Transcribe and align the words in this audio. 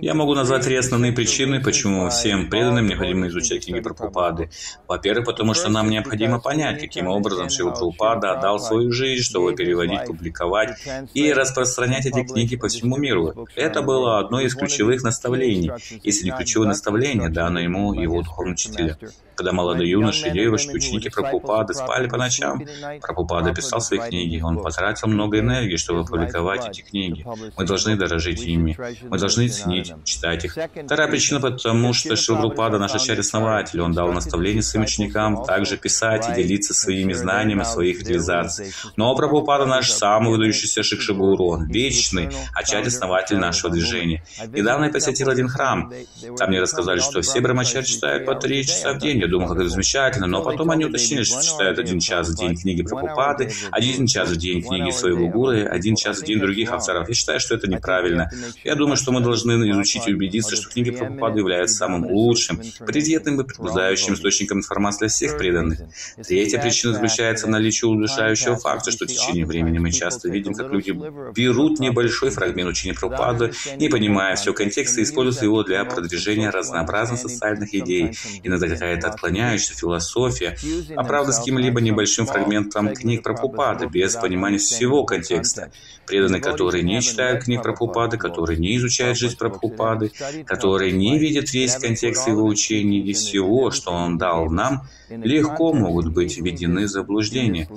Я 0.00 0.14
могу 0.14 0.34
назвать 0.34 0.64
три 0.64 0.76
основные 0.76 1.12
причины, 1.12 1.62
почему 1.62 2.08
всем 2.10 2.50
преданным 2.50 2.86
необходимо 2.86 3.28
изучать 3.28 3.64
книги 3.64 3.80
Прабхупады. 3.80 4.50
Во-первых, 4.88 5.26
потому 5.26 5.54
что 5.54 5.68
нам 5.70 5.90
необходимо 5.90 6.40
понять, 6.40 6.80
каким 6.80 7.06
образом 7.06 7.50
Шрила 7.50 7.70
Прабхупада 7.70 8.32
отдал 8.32 8.58
свою 8.58 8.92
жизнь, 8.92 9.22
чтобы 9.22 9.54
переводить, 9.54 10.04
публиковать 10.06 10.78
и 11.14 11.32
распространять 11.32 12.06
эти 12.06 12.24
книги 12.24 12.56
по 12.56 12.68
всему 12.68 12.96
миру. 12.96 13.46
Это 13.54 13.82
было 13.82 14.18
одно 14.18 14.40
из 14.40 14.54
ключевых 14.54 15.02
наставлений, 15.02 15.70
если 16.02 16.24
не 16.24 16.32
ключевое 16.32 16.68
наставление, 16.68 17.28
данное 17.28 17.62
ему 17.62 17.92
его 17.94 18.22
духовный 18.22 18.54
учителя. 18.54 18.98
Когда 19.36 19.52
молодые 19.52 19.90
юноши 19.90 20.28
и 20.28 20.30
девушки, 20.30 20.70
ученики 20.70 21.10
Прабхупады 21.10 21.74
спали 21.74 22.08
по 22.08 22.16
ночам, 22.16 22.62
Прабхупада 23.00 23.52
писал 23.52 23.80
свои 23.80 23.98
книги, 24.00 24.40
он 24.40 24.62
потратил 24.62 25.08
много 25.08 25.40
энергии, 25.40 25.76
чтобы 25.76 26.04
публиковать 26.04 26.68
эти 26.68 26.82
книги. 26.82 27.26
Мы 27.56 27.66
должны 27.66 27.96
дорожить 27.96 28.42
ими, 28.42 28.76
мы 29.02 29.18
должны 29.18 29.43
ценить, 29.48 29.92
читать 30.04 30.44
их. 30.44 30.56
Вторая 30.84 31.08
причина, 31.08 31.40
потому 31.40 31.92
что 31.92 32.16
Шилгрупада 32.16 32.78
наш 32.78 32.94
очарь-основатель, 32.94 33.80
он 33.80 33.92
дал 33.92 34.12
наставление 34.12 34.62
своим 34.62 34.84
ученикам 34.84 35.44
также 35.44 35.76
писать 35.76 36.28
и 36.28 36.34
делиться 36.34 36.74
своими 36.74 37.12
знаниями 37.12 37.62
своих 37.62 38.02
реализаций. 38.02 38.72
Но 38.96 39.14
Прабхупада 39.14 39.66
наш 39.66 39.90
самый 39.90 40.30
выдающийся 40.30 40.82
Шикшигуру, 40.82 41.44
он 41.46 41.66
вечный 41.66 42.30
очарь-основатель 42.54 43.36
нашего 43.36 43.72
движения. 43.72 44.24
Недавно 44.48 44.86
я 44.86 44.90
посетил 44.90 45.28
один 45.28 45.48
храм. 45.48 45.92
Там 46.38 46.48
мне 46.48 46.60
рассказали, 46.60 47.00
что 47.00 47.20
все 47.20 47.40
брамачари 47.40 47.84
читают 47.84 48.26
по 48.26 48.34
три 48.34 48.64
часа 48.64 48.92
в 48.92 48.98
день. 48.98 49.18
Я 49.18 49.28
думал, 49.28 49.48
как 49.48 49.58
это 49.58 49.68
замечательно, 49.68 50.26
но 50.26 50.42
потом 50.42 50.70
они 50.70 50.84
уточнили, 50.84 51.22
что 51.22 51.42
читают 51.42 51.78
один 51.78 52.00
час 52.00 52.28
в 52.28 52.36
день 52.36 52.56
книги 52.56 52.82
про 52.82 52.96
Пупады, 52.96 53.52
один 53.70 54.06
час 54.06 54.30
в 54.30 54.36
день 54.36 54.62
книги 54.62 54.90
своего 54.90 55.28
гуры, 55.28 55.64
один 55.64 55.96
час 55.96 56.20
в 56.20 56.24
день 56.24 56.40
других 56.40 56.70
авторов. 56.70 57.08
Я 57.08 57.14
считаю, 57.14 57.40
что 57.40 57.54
это 57.54 57.68
неправильно. 57.68 58.30
Я 58.62 58.74
думаю, 58.74 58.96
что 58.96 59.12
мы 59.12 59.20
должны 59.20 59.33
изучить 59.34 60.06
и 60.06 60.14
убедиться, 60.14 60.56
что 60.56 60.68
книги 60.68 60.90
про 60.90 61.06
Пупады 61.06 61.40
являются 61.40 61.76
самым 61.76 62.06
лучшим, 62.06 62.60
приоритетным 62.78 63.40
и 63.40 63.44
преобладающим 63.44 64.14
источником 64.14 64.58
информации 64.58 65.00
для 65.00 65.08
всех 65.08 65.38
преданных. 65.38 65.80
Третья 66.26 66.60
причина 66.60 66.94
заключается 66.94 67.46
в 67.46 67.50
наличии 67.50 67.84
удушающего 67.84 68.56
факта, 68.56 68.90
что 68.90 69.04
в 69.04 69.08
течение 69.08 69.46
времени 69.46 69.78
мы 69.78 69.90
часто 69.90 70.28
видим, 70.28 70.54
как 70.54 70.72
люди 70.72 70.92
берут 71.34 71.80
небольшой 71.80 72.30
фрагмент 72.30 72.70
учения 72.70 72.94
Прабхупады, 72.94 73.52
не 73.76 73.88
понимая 73.88 74.36
все 74.36 74.52
контекста, 74.52 75.00
и 75.00 75.04
используют 75.04 75.42
его 75.42 75.62
для 75.62 75.84
продвижения 75.84 76.50
разнообразных 76.50 77.20
социальных 77.20 77.74
идей. 77.74 78.12
Иногда 78.42 78.68
какая-то 78.68 79.08
отклоняющаяся 79.08 79.74
философия, 79.74 80.56
оправда 80.96 81.32
с 81.32 81.38
каким-либо 81.38 81.80
небольшим 81.80 82.26
фрагментом 82.26 82.94
книг 82.94 83.22
про 83.22 83.34
Пупады, 83.34 83.86
без 83.86 84.14
понимания 84.16 84.58
всего 84.58 85.04
контекста. 85.04 85.70
Преданные, 86.06 86.40
которые 86.40 86.82
не 86.82 87.00
читают 87.00 87.44
книг 87.44 87.62
про 87.62 87.72
Пупады, 87.72 88.16
которые 88.16 88.58
не 88.58 88.76
изучают 88.76 89.18
жизнь 89.24 89.38
про 89.38 89.50
Пупады, 89.50 90.12
которые 90.46 90.92
не 90.92 91.18
видят 91.18 91.52
весь 91.52 91.76
контекст 91.76 92.26
его 92.28 92.44
учений 92.44 93.00
и 93.00 93.12
всего, 93.12 93.70
что 93.70 93.90
он 93.92 94.18
дал 94.18 94.50
нам, 94.50 94.82
легко 95.08 95.72
могут 95.72 96.12
быть 96.12 96.36
введены 96.36 96.84
в 96.84 96.88
заблуждение. 96.88 97.68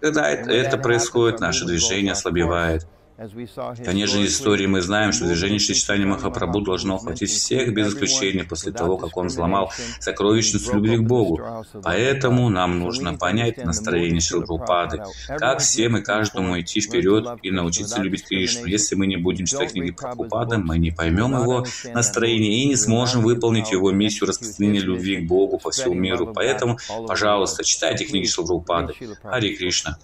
Когда 0.00 0.30
это 0.30 0.78
происходит, 0.78 1.40
наше 1.40 1.64
движение 1.64 2.12
ослабевает. 2.12 2.86
Конечно, 3.82 4.18
из 4.18 4.34
истории 4.34 4.66
мы 4.66 4.82
знаем, 4.82 5.12
что 5.12 5.24
движение 5.24 5.58
Шичтани 5.58 6.04
Махапрабху 6.04 6.60
должно 6.60 6.96
охватить 6.96 7.30
всех 7.30 7.72
без 7.72 7.88
исключения 7.88 8.44
после 8.44 8.72
того, 8.72 8.98
как 8.98 9.16
он 9.16 9.28
взломал 9.28 9.72
сокровищницу 10.00 10.74
любви 10.74 10.98
к 10.98 11.02
Богу. 11.02 11.40
Поэтому 11.82 12.50
нам 12.50 12.78
нужно 12.78 13.14
понять 13.14 13.56
настроение 13.64 14.20
Шилпрупады, 14.20 15.02
как 15.26 15.60
всем 15.60 15.96
и 15.96 16.02
каждому 16.02 16.60
идти 16.60 16.80
вперед 16.80 17.26
и 17.42 17.50
научиться 17.50 18.02
любить 18.02 18.26
Кришну. 18.26 18.66
Если 18.66 18.96
мы 18.96 19.06
не 19.06 19.16
будем 19.16 19.46
читать 19.46 19.72
книги 19.72 19.92
Прабхупады, 19.92 20.58
мы 20.58 20.76
не 20.76 20.90
поймем 20.90 21.40
его 21.40 21.64
настроение 21.94 22.64
и 22.64 22.66
не 22.66 22.76
сможем 22.76 23.22
выполнить 23.22 23.70
его 23.70 23.92
миссию 23.92 24.28
распространения 24.28 24.80
любви 24.80 25.24
к 25.24 25.26
Богу 25.26 25.58
по 25.58 25.70
всему 25.70 25.94
миру. 25.94 26.32
Поэтому, 26.34 26.76
пожалуйста, 27.06 27.64
читайте 27.64 28.04
книги 28.04 28.26
Шилпрупады. 28.26 28.92
Хари 29.22 29.54
Кришна. 29.54 29.96